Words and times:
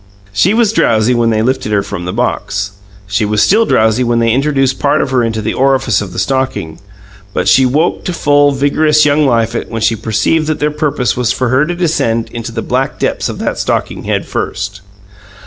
She 0.33 0.55
was 0.55 0.73
drowsy 0.73 1.13
when 1.13 1.29
they 1.29 1.43
lifted 1.43 1.71
her 1.71 1.83
from 1.83 2.05
the 2.05 2.11
box; 2.11 2.71
she 3.05 3.23
was 3.23 3.43
still 3.43 3.67
drowsy 3.67 4.03
when 4.03 4.17
they 4.17 4.31
introduced 4.33 4.79
part 4.79 4.99
of 4.99 5.11
her 5.11 5.23
into 5.23 5.43
the 5.43 5.53
orifice 5.53 6.01
of 6.01 6.11
the 6.11 6.17
stocking; 6.17 6.79
but 7.35 7.47
she 7.47 7.67
woke 7.67 8.03
to 8.05 8.13
full, 8.13 8.51
vigorous 8.51 9.05
young 9.05 9.27
life 9.27 9.53
when 9.69 9.81
she 9.83 9.95
perceived 9.95 10.47
that 10.47 10.59
their 10.59 10.71
purpose 10.71 11.15
was 11.15 11.31
for 11.31 11.49
her 11.49 11.67
to 11.67 11.75
descend 11.75 12.29
into 12.31 12.51
the 12.51 12.63
black 12.63 12.97
depths 12.97 13.29
of 13.29 13.37
that 13.37 13.59
stocking 13.59 14.05
head 14.05 14.25
first. 14.25 14.81